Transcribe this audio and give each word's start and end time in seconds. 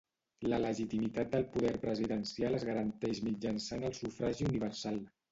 La 0.51 0.57
legitimitat 0.61 1.27
del 1.33 1.43
poder 1.55 1.73
presidencial 1.83 2.57
es 2.59 2.65
garanteix 2.69 3.21
mitjançant 3.27 3.85
el 3.91 3.93
sufragi 3.99 4.49
universal. 4.49 4.99